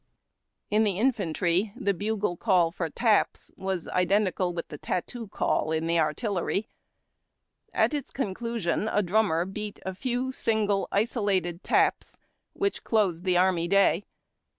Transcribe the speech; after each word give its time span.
■1 0.71 0.77
11 0.77 0.77
In 0.79 0.83
the 0.83 0.99
infantry, 0.99 1.73
the 1.75 1.93
bugle 1.93 2.35
call 2.35 2.71
for 2.71 2.89
Taps 2.89 3.51
was 3.55 3.87
identical 3.89 4.51
with 4.51 4.67
the 4.69 4.79
Tattoo 4.79 5.27
call 5.27 5.71
in 5.71 5.87
artillery. 5.91 6.67
At 7.71 7.93
its 7.93 8.09
conclusion 8.09 8.87
a 8.91 9.03
drummer 9.03 9.45
beat 9.45 9.79
a 9.85 9.93
few 9.93 10.31
single, 10.31 10.87
isolated 10.91 11.63
taps, 11.63 12.17
which 12.53 12.83
closed 12.83 13.25
the 13.25 13.37
army 13.37 13.67
day. 13.67 14.03